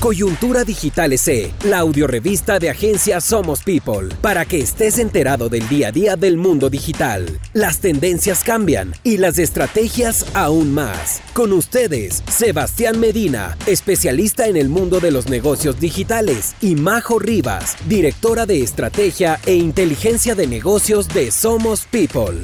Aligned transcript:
Coyuntura 0.00 0.62
Digital 0.62 1.18
SE, 1.18 1.52
la 1.64 1.80
audiorevista 1.80 2.60
de 2.60 2.70
agencia 2.70 3.20
Somos 3.20 3.64
People, 3.64 4.14
para 4.22 4.44
que 4.44 4.60
estés 4.60 4.96
enterado 5.00 5.48
del 5.48 5.68
día 5.68 5.88
a 5.88 5.92
día 5.92 6.14
del 6.14 6.36
mundo 6.36 6.70
digital. 6.70 7.40
Las 7.52 7.80
tendencias 7.80 8.44
cambian 8.44 8.94
y 9.02 9.16
las 9.16 9.38
estrategias 9.40 10.24
aún 10.34 10.72
más. 10.72 11.20
Con 11.32 11.52
ustedes, 11.52 12.22
Sebastián 12.30 13.00
Medina, 13.00 13.58
especialista 13.66 14.46
en 14.46 14.56
el 14.56 14.68
mundo 14.68 15.00
de 15.00 15.10
los 15.10 15.28
negocios 15.28 15.80
digitales, 15.80 16.54
y 16.60 16.76
Majo 16.76 17.18
Rivas, 17.18 17.76
directora 17.88 18.46
de 18.46 18.62
estrategia 18.62 19.40
e 19.46 19.54
inteligencia 19.54 20.36
de 20.36 20.46
negocios 20.46 21.08
de 21.08 21.32
Somos 21.32 21.86
People. 21.90 22.38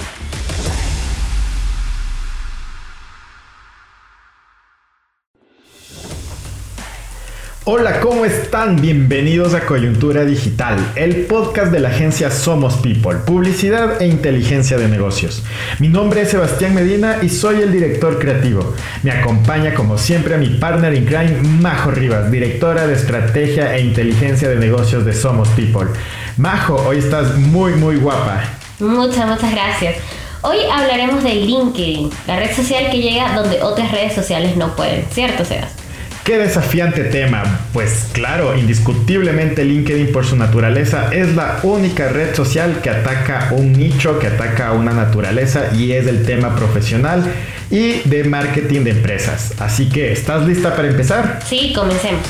Hola, 7.66 8.00
¿cómo 8.00 8.26
están? 8.26 8.78
Bienvenidos 8.78 9.54
a 9.54 9.64
Coyuntura 9.64 10.26
Digital, 10.26 10.76
el 10.96 11.24
podcast 11.24 11.72
de 11.72 11.80
la 11.80 11.88
agencia 11.88 12.30
Somos 12.30 12.74
People, 12.74 13.20
publicidad 13.24 14.02
e 14.02 14.06
inteligencia 14.06 14.76
de 14.76 14.86
negocios. 14.86 15.42
Mi 15.78 15.88
nombre 15.88 16.20
es 16.20 16.28
Sebastián 16.28 16.74
Medina 16.74 17.20
y 17.22 17.30
soy 17.30 17.62
el 17.62 17.72
director 17.72 18.18
creativo. 18.18 18.74
Me 19.02 19.12
acompaña 19.12 19.72
como 19.72 19.96
siempre 19.96 20.34
a 20.34 20.36
mi 20.36 20.50
partner 20.50 20.92
in 20.92 21.06
crime, 21.06 21.40
Majo 21.62 21.90
Rivas, 21.90 22.30
directora 22.30 22.86
de 22.86 22.92
estrategia 22.92 23.74
e 23.74 23.80
inteligencia 23.80 24.50
de 24.50 24.56
negocios 24.56 25.06
de 25.06 25.14
Somos 25.14 25.48
People. 25.56 25.88
Majo, 26.36 26.74
hoy 26.86 26.98
estás 26.98 27.34
muy, 27.38 27.72
muy 27.72 27.96
guapa. 27.96 28.44
Muchas, 28.78 29.26
muchas 29.26 29.50
gracias. 29.50 29.96
Hoy 30.42 30.58
hablaremos 30.70 31.24
de 31.24 31.32
LinkedIn, 31.36 32.10
la 32.26 32.40
red 32.40 32.54
social 32.54 32.90
que 32.90 32.98
llega 32.98 33.34
donde 33.34 33.62
otras 33.62 33.90
redes 33.90 34.12
sociales 34.12 34.54
no 34.54 34.76
pueden, 34.76 35.06
¿cierto, 35.10 35.46
Sebas? 35.46 35.83
Qué 36.24 36.38
desafiante 36.38 37.04
tema. 37.04 37.42
Pues 37.74 38.08
claro, 38.14 38.56
indiscutiblemente 38.56 39.62
LinkedIn 39.62 40.10
por 40.10 40.24
su 40.24 40.36
naturaleza 40.36 41.12
es 41.12 41.34
la 41.34 41.60
única 41.62 42.08
red 42.08 42.34
social 42.34 42.80
que 42.82 42.88
ataca 42.88 43.50
un 43.52 43.74
nicho, 43.74 44.18
que 44.18 44.28
ataca 44.28 44.72
una 44.72 44.92
naturaleza 44.94 45.74
y 45.74 45.92
es 45.92 46.06
el 46.06 46.24
tema 46.24 46.56
profesional 46.56 47.30
y 47.70 48.00
de 48.08 48.24
marketing 48.24 48.84
de 48.84 48.92
empresas. 48.92 49.52
Así 49.60 49.90
que, 49.90 50.12
¿estás 50.12 50.46
lista 50.46 50.74
para 50.74 50.88
empezar? 50.88 51.40
Sí, 51.46 51.74
comencemos. 51.74 52.22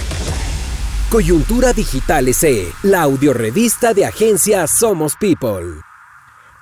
Coyuntura 1.09 1.73
Digital 1.73 2.35
SE, 2.35 2.67
la 2.83 3.03
audiorevista 3.03 3.95
de 3.95 4.07
agencia 4.07 4.67
Somos 4.67 5.15
People. 5.15 5.94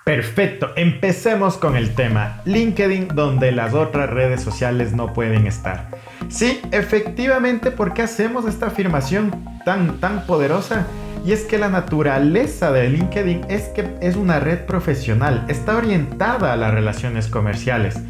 Perfecto, 0.05 0.72
empecemos 0.75 1.56
con 1.56 1.77
el 1.77 1.95
tema. 1.95 2.41
LinkedIn 2.45 3.08
donde 3.14 3.53
las 3.53 3.72
otras 3.72 4.11
redes 4.11 4.42
sociales 4.42 4.92
no 4.92 5.12
pueden 5.12 5.47
estar. 5.47 5.91
Sí, 6.28 6.61
efectivamente, 6.72 7.70
¿por 7.70 7.95
qué 7.95 8.03
hacemos 8.03 8.45
esta 8.47 8.67
afirmación 8.67 9.30
tan, 9.64 10.00
tan 10.00 10.27
poderosa? 10.27 10.89
Y 11.25 11.30
es 11.30 11.45
que 11.45 11.56
la 11.56 11.69
naturaleza 11.69 12.73
de 12.73 12.89
LinkedIn 12.89 13.42
es 13.48 13.69
que 13.69 13.95
es 14.00 14.17
una 14.17 14.41
red 14.41 14.67
profesional, 14.67 15.45
está 15.47 15.77
orientada 15.77 16.53
a 16.53 16.56
las 16.56 16.75
relaciones 16.75 17.28
comerciales. 17.28 18.00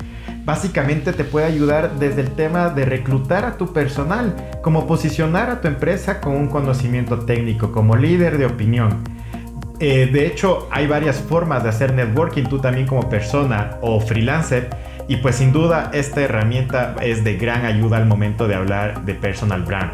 Básicamente 0.47 1.13
te 1.13 1.25
puede 1.25 1.45
ayudar 1.45 1.99
desde 1.99 2.23
el 2.23 2.31
tema 2.31 2.71
de 2.71 2.87
reclutar 2.87 3.45
a 3.45 3.59
tu 3.59 3.75
personal, 3.75 4.35
como 4.63 4.87
posicionar 4.87 5.51
a 5.51 5.61
tu 5.61 5.69
empresa 5.69 6.23
con 6.23 6.37
un 6.37 6.49
conocimiento 6.49 7.19
técnico, 7.27 7.71
como 7.71 7.97
líder 7.97 8.39
de 8.39 8.47
opinión 8.47 9.22
eh, 9.85 10.07
de 10.07 10.29
hecho, 10.29 10.69
hay 10.71 10.87
varias 10.87 11.21
formas 11.21 11.65
de 11.65 11.71
hacer 11.71 11.93
networking, 11.93 12.45
tú 12.45 12.61
también 12.61 12.87
como 12.87 13.09
persona 13.09 13.79
o 13.81 13.99
freelancer. 13.99 14.71
Y 15.09 15.17
pues 15.17 15.35
sin 15.35 15.53
duda 15.53 15.91
esta 15.93 16.21
herramienta 16.21 16.95
es 17.03 17.25
de 17.25 17.37
gran 17.37 17.67
ayuda 17.67 17.97
al 17.97 18.07
momento 18.07 18.47
de 18.47 18.55
hablar 18.55 19.05
de 19.05 19.15
personal 19.15 19.65
brand. 19.65 19.91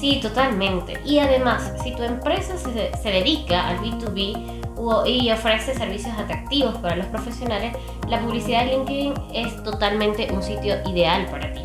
Sí, 0.00 0.18
totalmente. 0.20 1.00
Y 1.04 1.20
además, 1.20 1.72
si 1.84 1.94
tu 1.94 2.02
empresa 2.02 2.58
se, 2.58 2.90
se 3.00 3.08
dedica 3.08 3.68
al 3.68 3.78
B2B 3.78 5.06
y 5.06 5.30
ofrece 5.30 5.74
servicios 5.74 6.18
atractivos 6.18 6.74
para 6.78 6.96
los 6.96 7.06
profesionales, 7.06 7.76
la 8.08 8.18
publicidad 8.18 8.64
de 8.64 8.72
LinkedIn 8.72 9.14
es 9.32 9.62
totalmente 9.62 10.26
un 10.32 10.42
sitio 10.42 10.74
ideal 10.88 11.26
para 11.30 11.52
ti. 11.52 11.60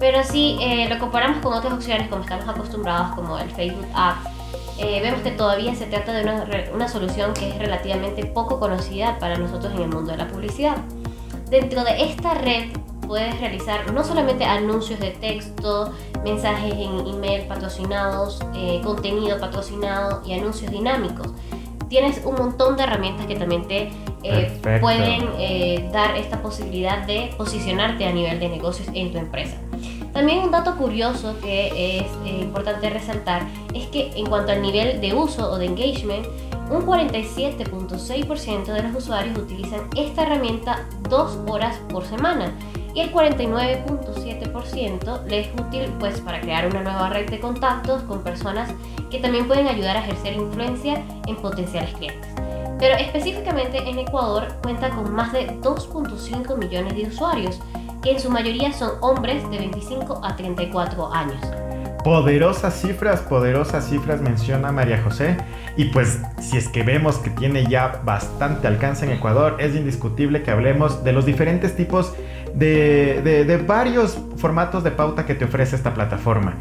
Pero 0.00 0.24
si 0.24 0.56
eh, 0.60 0.88
lo 0.88 0.98
comparamos 0.98 1.38
con 1.42 1.52
otras 1.52 1.74
opciones 1.74 2.08
como 2.08 2.22
estamos 2.22 2.48
acostumbrados, 2.48 3.14
como 3.14 3.38
el 3.38 3.50
Facebook 3.50 3.86
Ads, 3.94 4.31
eh, 4.82 5.00
vemos 5.00 5.20
que 5.20 5.30
todavía 5.30 5.76
se 5.76 5.86
trata 5.86 6.12
de 6.12 6.22
una, 6.22 6.44
una, 6.74 6.88
solución 6.88 7.34
que 7.34 7.48
es 7.48 7.56
relativamente 7.56 8.26
poco 8.26 8.58
conocida 8.58 9.16
para 9.20 9.38
nosotros 9.38 9.72
en 9.74 9.82
el 9.82 9.88
mundo 9.88 10.10
de 10.10 10.18
la 10.18 10.26
publicidad. 10.26 10.76
Dentro 11.48 11.84
de 11.84 12.02
esta 12.02 12.34
red 12.34 12.72
puedes 13.06 13.38
realizar 13.38 13.92
no 13.92 14.02
solamente 14.02 14.44
anuncios 14.44 14.98
de 14.98 15.12
texto, 15.12 15.92
mensajes 16.24 16.72
en 16.72 17.06
email 17.06 17.46
patrocinados, 17.46 18.40
eh, 18.56 18.80
contenido 18.82 19.38
patrocinado 19.38 20.20
y 20.26 20.32
anuncios 20.32 20.72
dinámicos. 20.72 21.28
Tienes 21.88 22.20
un 22.24 22.34
montón 22.34 22.76
de 22.76 22.82
herramientas 22.82 23.26
que 23.26 23.36
también 23.36 23.68
te 23.68 23.92
eh, 24.24 24.60
pueden 24.80 25.92
dar 25.92 26.16
esta 26.16 26.42
posibilidad 26.42 27.06
de 27.06 27.32
posicionarte 27.36 28.04
a 28.04 28.12
nivel 28.12 28.40
de 28.40 28.48
negocios 28.48 28.88
en 28.94 29.12
tu 29.12 29.18
empresa. 29.18 29.58
También 30.12 30.40
un 30.40 30.50
dato 30.50 30.76
curioso 30.76 31.34
que 31.40 31.98
es 31.98 32.06
eh, 32.26 32.40
importante 32.42 32.90
resaltar 32.90 33.46
es 33.74 33.86
que 33.86 34.12
en 34.14 34.26
cuanto 34.26 34.52
al 34.52 34.60
nivel 34.60 35.00
de 35.00 35.14
uso 35.14 35.50
o 35.50 35.58
de 35.58 35.66
engagement, 35.66 36.26
un 36.70 36.86
47.6% 36.86 38.64
de 38.64 38.82
los 38.82 38.96
usuarios 38.96 39.38
utilizan 39.38 39.88
esta 39.96 40.22
herramienta 40.22 40.86
dos 41.08 41.38
horas 41.46 41.76
por 41.90 42.04
semana 42.04 42.52
y 42.94 43.00
el 43.00 43.12
49.7% 43.12 45.24
les 45.24 45.46
es 45.46 45.60
útil 45.60 45.92
pues 45.98 46.20
para 46.20 46.40
crear 46.40 46.66
una 46.66 46.82
nueva 46.82 47.08
red 47.08 47.30
de 47.30 47.40
contactos 47.40 48.02
con 48.02 48.22
personas 48.22 48.70
que 49.10 49.18
también 49.18 49.46
pueden 49.46 49.66
ayudar 49.66 49.96
a 49.96 50.00
ejercer 50.00 50.34
influencia 50.34 51.02
en 51.26 51.36
potenciales 51.36 51.94
clientes. 51.94 52.28
Pero 52.78 52.96
específicamente 52.96 53.88
en 53.88 53.98
Ecuador 53.98 54.48
cuenta 54.62 54.90
con 54.90 55.12
más 55.12 55.32
de 55.32 55.48
2.5 55.60 56.56
millones 56.56 56.96
de 56.96 57.06
usuarios, 57.06 57.60
que 58.02 58.12
en 58.12 58.20
su 58.20 58.30
mayoría 58.30 58.72
son 58.72 58.92
hombres 59.00 59.48
de 59.50 59.58
25 59.58 60.20
a 60.22 60.36
34 60.36 61.12
años. 61.12 61.40
Poderosas 62.04 62.74
cifras, 62.74 63.20
poderosas 63.20 63.88
cifras 63.88 64.20
menciona 64.20 64.72
María 64.72 65.00
José. 65.02 65.36
Y 65.76 65.86
pues 65.86 66.20
si 66.40 66.56
es 66.56 66.68
que 66.68 66.82
vemos 66.82 67.18
que 67.18 67.30
tiene 67.30 67.64
ya 67.66 68.02
bastante 68.04 68.66
alcance 68.66 69.06
en 69.06 69.12
Ecuador, 69.12 69.56
es 69.60 69.76
indiscutible 69.76 70.42
que 70.42 70.50
hablemos 70.50 71.04
de 71.04 71.12
los 71.12 71.24
diferentes 71.24 71.76
tipos 71.76 72.12
de, 72.54 73.64
varios 73.66 74.18
formatos 74.36 74.82
de 74.82 74.90
pauta 74.90 75.26
que 75.26 75.36
te 75.36 75.44
ofrece 75.44 75.76
esta 75.76 75.94
plataforma. 75.94 76.54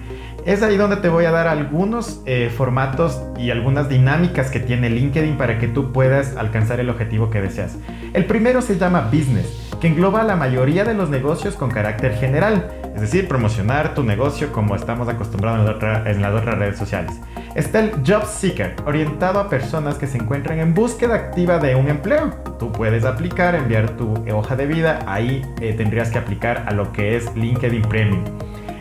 Es 0.45 0.61
ahí 0.61 0.77
donde 0.77 0.97
te 0.97 1.09
voy 1.09 1.25
a 1.25 1.31
dar 1.31 1.47
algunos 1.47 2.21
eh, 2.25 2.51
formatos 2.55 3.19
y 3.37 3.49
algunas 3.49 3.89
dinámicas 3.89 4.51
que 4.51 4.59
tiene 4.59 4.91
LinkedIn 4.91 5.37
para 5.37 5.57
que 5.57 5.67
tú 5.67 5.91
puedas 5.91 6.37
alcanzar 6.37 6.79
el 6.79 6.89
objetivo 6.89 7.31
que 7.31 7.41
deseas. 7.41 7.77
El 8.13 8.25
primero 8.25 8.61
se 8.61 8.77
llama 8.77 9.09
Business 9.11 9.70
que 9.81 9.87
engloba 9.87 10.23
la 10.23 10.35
mayoría 10.35 10.85
de 10.85 10.93
los 10.93 11.09
negocios 11.09 11.55
con 11.55 11.71
carácter 11.71 12.13
general, 12.13 12.71
es 12.93 13.01
decir, 13.01 13.27
promocionar 13.27 13.95
tu 13.95 14.03
negocio 14.03 14.51
como 14.53 14.75
estamos 14.75 15.09
acostumbrados 15.09 15.75
en, 16.05 16.21
las 16.21 16.33
otras 16.35 16.59
redes 16.59 16.77
sociales. 16.77 17.19
Está 17.55 17.79
el 17.79 17.91
Job 18.07 18.25
Seeker, 18.25 18.75
orientado 18.85 19.39
a 19.39 19.49
personas 19.49 19.95
que 19.95 20.05
se 20.05 20.19
encuentran 20.19 20.59
en 20.59 20.75
búsqueda 20.75 21.15
activa 21.15 21.57
de 21.57 21.73
un 21.73 21.89
empleo. 21.89 22.29
Tú 22.59 22.71
puedes 22.71 23.03
aplicar, 23.05 23.55
enviar 23.55 23.89
tu 23.97 24.13
hoja 24.31 24.55
de 24.55 24.67
vida, 24.67 24.99
ahí 25.07 25.41
eh, 25.59 25.73
tendrías 25.73 26.11
que 26.11 26.19
aplicar 26.19 26.63
a 26.67 26.73
lo 26.73 26.93
que 26.93 27.15
es 27.15 27.35
LinkedIn 27.35 27.81
Premium. 27.81 28.23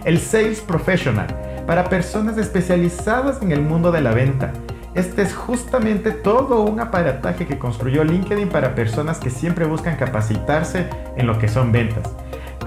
El 0.05 0.19
Sales 0.19 0.61
Professional, 0.61 1.29
para 1.67 1.85
personas 1.85 2.37
especializadas 2.37 3.41
en 3.41 3.53
el 3.53 3.63
mundo 3.63 3.91
de 3.91 4.03
la 4.03 4.13
venta 4.13 4.53
este 4.95 5.23
es 5.23 5.35
justamente 5.35 6.11
todo 6.11 6.63
un 6.63 6.81
aparataje 6.81 7.47
que 7.47 7.59
construyó 7.59 8.03
LinkedIn 8.03 8.49
para 8.49 8.75
personas 8.75 9.19
que 9.19 9.31
siempre 9.31 9.65
buscan 9.65 9.97
capacitarse 9.97 10.89
en 11.17 11.27
lo 11.27 11.39
que 11.39 11.49
son 11.49 11.71
ventas. 11.71 12.13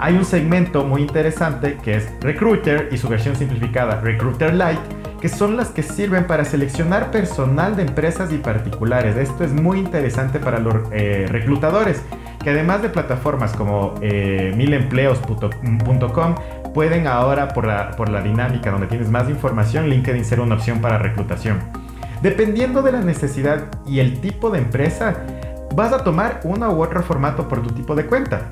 Hay 0.00 0.16
un 0.16 0.24
segmento 0.24 0.84
muy 0.84 1.02
interesante 1.02 1.76
que 1.82 1.96
es 1.96 2.10
Recruiter 2.20 2.88
y 2.90 2.98
su 2.98 3.08
versión 3.08 3.36
simplificada 3.36 4.00
Recruiter 4.00 4.52
Lite, 4.54 4.80
que 5.20 5.28
son 5.28 5.56
las 5.56 5.68
que 5.68 5.82
sirven 5.82 6.26
para 6.26 6.44
seleccionar 6.44 7.10
personal 7.10 7.76
de 7.76 7.82
empresas 7.82 8.32
y 8.32 8.38
particulares. 8.38 9.16
Esto 9.16 9.44
es 9.44 9.52
muy 9.52 9.78
interesante 9.78 10.38
para 10.40 10.58
los 10.58 10.74
eh, 10.92 11.26
reclutadores, 11.28 12.02
que 12.42 12.50
además 12.50 12.82
de 12.82 12.88
plataformas 12.88 13.52
como 13.52 13.94
eh, 14.00 14.52
milempleos.com, 14.56 16.34
pueden 16.74 17.06
ahora 17.06 17.48
por 17.48 17.66
la, 17.66 17.92
por 17.92 18.08
la 18.08 18.20
dinámica 18.20 18.70
donde 18.70 18.88
tienes 18.88 19.08
más 19.08 19.30
información, 19.30 19.88
LinkedIn 19.88 20.24
ser 20.24 20.40
una 20.40 20.56
opción 20.56 20.80
para 20.80 20.98
reclutación. 20.98 21.83
Dependiendo 22.24 22.80
de 22.80 22.90
la 22.90 23.02
necesidad 23.02 23.64
y 23.86 24.00
el 24.00 24.22
tipo 24.22 24.48
de 24.48 24.56
empresa, 24.56 25.26
vas 25.74 25.92
a 25.92 26.04
tomar 26.04 26.40
uno 26.44 26.72
u 26.72 26.82
otro 26.82 27.02
formato 27.02 27.48
por 27.48 27.62
tu 27.62 27.74
tipo 27.74 27.94
de 27.94 28.06
cuenta. 28.06 28.50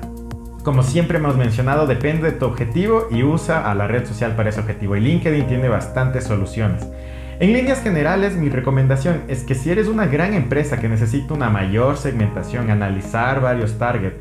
Como 0.63 0.83
siempre 0.83 1.17
hemos 1.17 1.35
mencionado, 1.37 1.87
depende 1.87 2.29
de 2.29 2.37
tu 2.37 2.45
objetivo 2.45 3.07
y 3.09 3.23
usa 3.23 3.67
a 3.67 3.73
la 3.73 3.87
red 3.87 4.05
social 4.05 4.35
para 4.35 4.49
ese 4.49 4.59
objetivo. 4.59 4.95
Y 4.95 4.99
LinkedIn 4.99 5.47
tiene 5.47 5.69
bastantes 5.69 6.25
soluciones. 6.25 6.87
En 7.39 7.51
líneas 7.51 7.81
generales, 7.81 8.35
mi 8.35 8.49
recomendación 8.49 9.23
es 9.27 9.43
que 9.43 9.55
si 9.55 9.71
eres 9.71 9.87
una 9.87 10.05
gran 10.05 10.35
empresa 10.35 10.79
que 10.79 10.87
necesita 10.87 11.33
una 11.33 11.49
mayor 11.49 11.97
segmentación, 11.97 12.69
analizar 12.69 13.41
varios 13.41 13.79
targets 13.79 14.17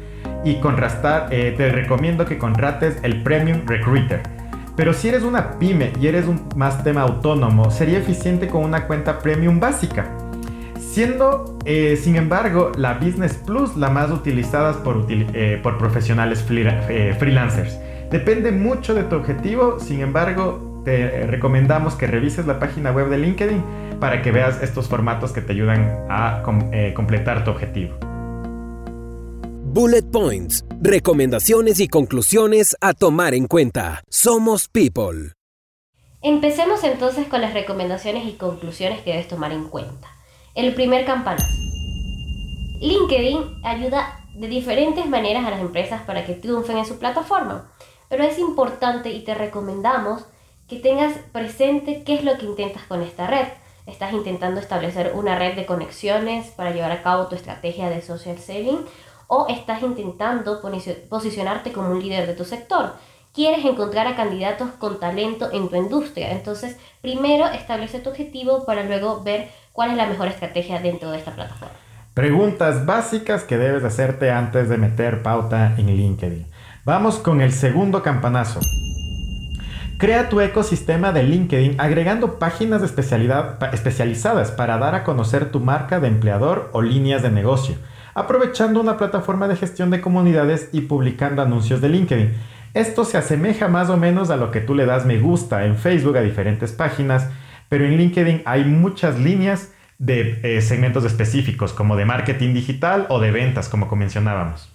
y 0.47 0.61
contrastar, 0.61 1.29
eh, 1.31 1.53
te 1.55 1.71
recomiendo 1.71 2.25
que 2.25 2.39
contrates 2.39 2.97
el 3.03 3.23
Premium 3.23 3.67
Recruiter 3.67 4.23
Pero 4.77 4.95
si 4.95 5.09
eres 5.09 5.23
una 5.23 5.59
pyme 5.59 5.93
y 6.01 6.07
eres 6.07 6.27
un 6.27 6.49
más 6.57 6.83
tema 6.83 7.03
autónomo, 7.03 7.71
sería 7.71 7.99
eficiente 7.99 8.49
con 8.49 8.65
una 8.65 8.87
cuenta 8.87 9.19
premium 9.19 9.61
básica. 9.61 10.07
Siendo, 10.81 11.59
eh, 11.65 11.97
sin 11.97 12.17
embargo, 12.17 12.73
la 12.77 12.95
Business 12.95 13.35
Plus 13.35 13.77
la 13.77 13.91
más 13.91 14.11
utilizada 14.11 14.83
por, 14.83 15.07
eh, 15.09 15.61
por 15.63 15.79
profesionales 15.79 16.45
eh, 16.51 17.15
freelancers. 17.19 17.79
Depende 18.11 18.53
mucho 18.53 18.95
de 18.95 19.05
tu 19.05 19.17
objetivo, 19.17 19.79
sin 19.79 20.01
embargo, 20.01 20.83
te 20.85 21.27
recomendamos 21.27 21.95
que 21.95 22.07
revises 22.07 22.47
la 22.47 22.59
página 22.59 22.91
web 22.91 23.09
de 23.09 23.19
LinkedIn 23.19 23.63
para 24.01 24.21
que 24.21 24.33
veas 24.33 24.63
estos 24.63 24.89
formatos 24.89 25.33
que 25.33 25.41
te 25.41 25.53
ayudan 25.53 26.07
a 26.11 26.43
completar 26.95 27.45
tu 27.45 27.53
objetivo. 27.53 28.12
Bullet 29.75 30.03
Points, 30.03 30.67
recomendaciones 30.83 31.81
y 31.81 31.89
conclusiones 31.89 32.77
a 32.83 32.93
tomar 32.93 33.33
en 33.33 33.47
cuenta. 33.47 34.03
Somos 34.11 34.69
People. 34.69 35.33
Empecemos 36.21 36.85
entonces 36.85 37.27
con 37.27 37.41
las 37.41 37.55
recomendaciones 37.55 38.27
y 38.27 38.33
conclusiones 38.33 39.01
que 39.01 39.13
debes 39.13 39.29
tomar 39.29 39.51
en 39.51 39.71
cuenta. 39.71 40.09
El 40.55 40.75
primer 40.75 41.07
campanazo. 41.07 41.57
LinkedIn 42.83 43.65
ayuda 43.65 44.21
de 44.35 44.47
diferentes 44.47 45.07
maneras 45.07 45.47
a 45.47 45.51
las 45.51 45.61
empresas 45.61 46.03
para 46.03 46.27
que 46.27 46.35
triunfen 46.35 46.77
en 46.77 46.85
su 46.85 46.99
plataforma, 46.99 47.73
pero 48.11 48.25
es 48.25 48.39
importante 48.39 49.11
y 49.11 49.25
te 49.25 49.35
recomendamos 49.35 50.27
que 50.69 50.81
tengas 50.81 51.17
presente 51.33 52.03
qué 52.05 52.17
es 52.17 52.25
lo 52.25 52.37
que 52.37 52.45
intentas 52.45 52.83
con 52.83 53.01
esta 53.01 53.27
red. 53.27 53.49
Estás 53.87 54.13
intentando 54.13 54.61
establecer 54.61 55.13
una 55.15 55.39
red 55.39 55.57
de 55.57 55.65
conexiones 55.65 56.49
para 56.49 56.73
llevar 56.73 56.93
a 56.93 57.03
cabo 57.03 57.29
tu 57.29 57.37
estrategia 57.37 57.89
de 57.89 58.03
social 58.03 58.39
selling 58.39 58.85
o 59.35 59.47
estás 59.49 59.83
intentando 59.83 60.61
posicionarte 61.09 61.73
como 61.73 61.91
un 61.91 62.03
líder 62.03 62.27
de 62.27 62.35
tu 62.35 62.45
sector. 62.45 62.93
Quieres 63.33 63.65
encontrar 63.65 64.07
a 64.07 64.15
candidatos 64.15 64.69
con 64.79 65.01
talento 65.01 65.49
en 65.51 65.71
tu 65.71 65.77
industria. 65.77 66.33
Entonces, 66.33 66.77
primero 67.01 67.47
establece 67.47 68.01
tu 68.01 68.11
objetivo 68.11 68.67
para 68.67 68.85
luego 68.85 69.23
ver 69.23 69.49
cuál 69.73 69.93
es 69.93 69.97
la 69.97 70.05
mejor 70.05 70.29
estrategia 70.29 70.81
dentro 70.81 71.11
de 71.11 71.17
esta 71.17 71.31
plataforma. 71.31 71.73
Preguntas 72.13 72.85
básicas 72.85 73.45
que 73.45 73.57
debes 73.57 73.85
hacerte 73.85 74.31
antes 74.31 74.69
de 74.69 74.77
meter 74.77 75.23
pauta 75.23 75.77
en 75.79 75.87
LinkedIn. 75.87 76.47
Vamos 76.85 77.17
con 77.17 77.41
el 77.41 77.53
segundo 77.53 78.03
campanazo. 78.03 78.61
Crea 79.97 80.29
tu 80.29 80.43
ecosistema 80.43 81.11
de 81.13 81.23
LinkedIn 81.23 81.81
agregando 81.81 82.39
páginas 82.39 82.83
de 82.83 82.87
especialidad, 82.87 83.57
especializadas 83.73 84.51
para 84.51 84.77
dar 84.77 84.95
a 84.95 85.05
conocer 85.05 85.51
tu 85.51 85.59
marca 85.59 86.01
de 86.01 86.09
empleador 86.09 86.69
o 86.75 86.83
líneas 86.83 87.23
de 87.23 87.31
negocio 87.31 87.77
aprovechando 88.15 88.81
una 88.81 88.97
plataforma 88.97 89.49
de 89.49 89.57
gestión 89.57 89.91
de 89.91 90.01
comunidades 90.01 90.69
y 90.73 90.83
publicando 90.83 91.43
anuncios 91.43 91.81
de 91.81 91.89
LinkedIn. 91.89 92.33
Esto 92.75 93.05
se 93.05 93.19
asemeja 93.19 93.69
más 93.69 93.91
o 93.91 93.97
menos 93.97 94.31
a 94.31 94.37
lo 94.37 94.51
que 94.51 94.61
tú 94.61 94.75
le 94.75 94.87
das 94.87 95.05
me 95.05 95.19
gusta 95.19 95.67
en 95.67 95.77
Facebook 95.77 96.17
a 96.17 96.23
diferentes 96.23 96.73
páginas, 96.73 97.29
pero 97.69 97.85
en 97.85 97.97
LinkedIn 97.97 98.43
hay 98.45 98.65
muchas 98.65 99.19
líneas 99.19 99.73
de 99.99 100.41
eh, 100.43 100.61
segmentos 100.63 101.05
específicos, 101.05 101.73
como 101.73 101.97
de 101.97 102.05
marketing 102.05 102.55
digital 102.55 103.07
o 103.09 103.21
de 103.21 103.31
ventas, 103.31 103.69
como 103.69 103.87
mencionábamos. 103.95 104.69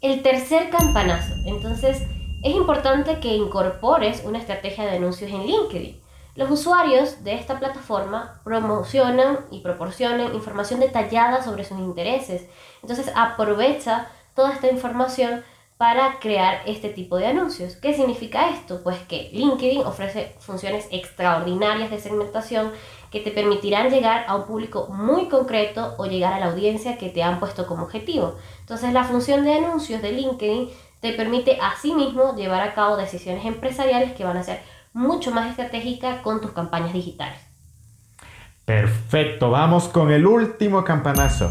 El 0.00 0.22
tercer 0.22 0.70
campanazo. 0.70 1.34
Entonces, 1.46 2.06
es 2.42 2.54
importante 2.54 3.18
que 3.20 3.34
incorpores 3.34 4.22
una 4.24 4.38
estrategia 4.38 4.84
de 4.84 4.96
anuncios 4.96 5.30
en 5.30 5.46
LinkedIn. 5.46 6.00
Los 6.40 6.50
usuarios 6.50 7.22
de 7.22 7.34
esta 7.34 7.58
plataforma 7.58 8.40
promocionan 8.44 9.40
y 9.50 9.60
proporcionan 9.60 10.34
información 10.34 10.80
detallada 10.80 11.44
sobre 11.44 11.64
sus 11.64 11.78
intereses. 11.78 12.46
Entonces 12.80 13.12
aprovecha 13.14 14.08
toda 14.34 14.54
esta 14.54 14.68
información 14.68 15.44
para 15.76 16.18
crear 16.18 16.62
este 16.64 16.88
tipo 16.88 17.18
de 17.18 17.26
anuncios. 17.26 17.76
¿Qué 17.76 17.92
significa 17.92 18.48
esto? 18.48 18.80
Pues 18.82 18.98
que 19.00 19.28
LinkedIn 19.34 19.82
ofrece 19.82 20.34
funciones 20.38 20.88
extraordinarias 20.90 21.90
de 21.90 22.00
segmentación 22.00 22.72
que 23.10 23.20
te 23.20 23.32
permitirán 23.32 23.90
llegar 23.90 24.24
a 24.26 24.36
un 24.36 24.46
público 24.46 24.86
muy 24.86 25.28
concreto 25.28 25.94
o 25.98 26.06
llegar 26.06 26.32
a 26.32 26.40
la 26.40 26.46
audiencia 26.46 26.96
que 26.96 27.10
te 27.10 27.22
han 27.22 27.38
puesto 27.38 27.66
como 27.66 27.82
objetivo. 27.82 28.36
Entonces 28.60 28.94
la 28.94 29.04
función 29.04 29.44
de 29.44 29.58
anuncios 29.58 30.00
de 30.00 30.12
LinkedIn 30.12 30.70
te 31.00 31.12
permite 31.12 31.58
asimismo 31.60 32.34
llevar 32.34 32.62
a 32.62 32.72
cabo 32.72 32.96
decisiones 32.96 33.44
empresariales 33.44 34.12
que 34.12 34.24
van 34.24 34.38
a 34.38 34.42
ser 34.42 34.79
mucho 34.92 35.30
más 35.30 35.50
estratégica 35.50 36.22
con 36.22 36.40
tus 36.40 36.52
campañas 36.52 36.92
digitales. 36.92 37.38
Perfecto, 38.64 39.50
vamos 39.50 39.88
con 39.88 40.10
el 40.10 40.26
último 40.26 40.84
campanazo. 40.84 41.50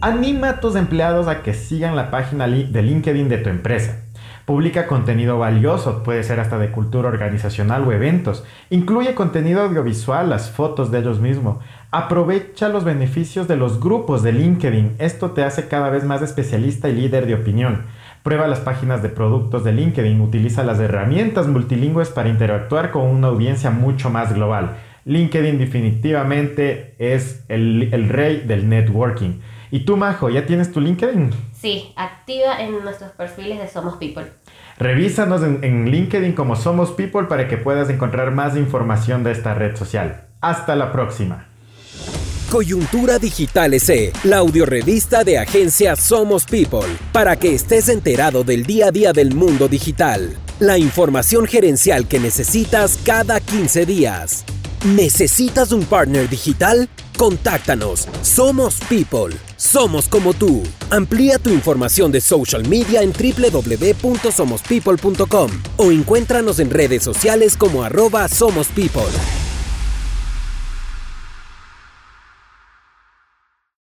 Anima 0.00 0.50
a 0.50 0.60
tus 0.60 0.76
empleados 0.76 1.26
a 1.26 1.42
que 1.42 1.54
sigan 1.54 1.96
la 1.96 2.10
página 2.10 2.46
de 2.46 2.82
LinkedIn 2.82 3.28
de 3.28 3.38
tu 3.38 3.48
empresa. 3.48 4.04
Publica 4.48 4.86
contenido 4.86 5.38
valioso, 5.38 6.02
puede 6.02 6.22
ser 6.22 6.40
hasta 6.40 6.56
de 6.58 6.70
cultura 6.70 7.08
organizacional 7.08 7.86
o 7.86 7.92
eventos. 7.92 8.44
Incluye 8.70 9.14
contenido 9.14 9.60
audiovisual, 9.60 10.30
las 10.30 10.50
fotos 10.50 10.90
de 10.90 11.00
ellos 11.00 11.20
mismos. 11.20 11.58
Aprovecha 11.90 12.70
los 12.70 12.84
beneficios 12.84 13.46
de 13.46 13.56
los 13.56 13.78
grupos 13.78 14.22
de 14.22 14.32
LinkedIn. 14.32 14.96
Esto 14.98 15.32
te 15.32 15.44
hace 15.44 15.68
cada 15.68 15.90
vez 15.90 16.04
más 16.04 16.22
especialista 16.22 16.88
y 16.88 16.94
líder 16.94 17.26
de 17.26 17.34
opinión. 17.34 17.84
Prueba 18.22 18.46
las 18.46 18.60
páginas 18.60 19.02
de 19.02 19.08
productos 19.08 19.64
de 19.64 19.72
LinkedIn, 19.72 20.20
utiliza 20.20 20.64
las 20.64 20.80
herramientas 20.80 21.46
multilingües 21.46 22.10
para 22.10 22.28
interactuar 22.28 22.90
con 22.90 23.06
una 23.06 23.28
audiencia 23.28 23.70
mucho 23.70 24.10
más 24.10 24.34
global. 24.34 24.76
LinkedIn 25.04 25.58
definitivamente 25.58 26.94
es 26.98 27.44
el, 27.48 28.08
rey 28.10 28.40
del 28.46 28.68
networking. 28.68 29.40
¿Y 29.70 29.80
tú, 29.80 29.96
Majo, 29.96 30.28
ya 30.28 30.44
tienes 30.44 30.70
tu 30.72 30.80
LinkedIn? 30.80 31.30
Sí, 31.52 31.92
activa 31.96 32.60
en 32.60 32.84
nuestros 32.84 33.12
perfiles 33.12 33.58
de 33.58 33.68
Somos 33.68 33.96
People. 33.96 34.26
Revísanos 34.78 35.42
en, 35.42 35.64
en 35.64 35.90
LinkedIn 35.90 36.32
como 36.32 36.56
Somos 36.56 36.90
People 36.92 37.24
para 37.24 37.48
que 37.48 37.56
puedas 37.56 37.88
encontrar 37.88 38.32
más 38.32 38.56
información 38.56 39.24
de 39.24 39.32
esta 39.32 39.54
red 39.54 39.76
social. 39.76 40.26
Hasta 40.40 40.76
la 40.76 40.92
próxima. 40.92 41.47
Coyuntura 42.50 43.18
Digital 43.18 43.74
S, 43.74 44.10
la 44.24 44.38
audiorevista 44.38 45.22
de 45.22 45.36
agencia 45.36 45.96
Somos 45.96 46.46
People, 46.46 46.86
para 47.12 47.36
que 47.36 47.54
estés 47.54 47.90
enterado 47.90 48.42
del 48.42 48.64
día 48.64 48.86
a 48.86 48.90
día 48.90 49.12
del 49.12 49.34
mundo 49.34 49.68
digital. 49.68 50.34
La 50.58 50.78
información 50.78 51.46
gerencial 51.46 52.08
que 52.08 52.18
necesitas 52.18 52.98
cada 53.04 53.40
15 53.40 53.84
días. 53.84 54.46
¿Necesitas 54.86 55.72
un 55.72 55.84
partner 55.84 56.30
digital? 56.30 56.88
Contáctanos. 57.18 58.08
Somos 58.22 58.76
People. 58.88 59.36
Somos 59.58 60.08
como 60.08 60.32
tú. 60.32 60.62
Amplía 60.88 61.38
tu 61.38 61.50
información 61.50 62.10
de 62.12 62.22
social 62.22 62.66
media 62.66 63.02
en 63.02 63.12
www.somospeople.com 63.12 65.50
o 65.76 65.92
encuéntranos 65.92 66.60
en 66.60 66.70
redes 66.70 67.02
sociales 67.02 67.58
como 67.58 67.84
arroba 67.84 68.26
Somos 68.26 68.68
People. 68.68 69.02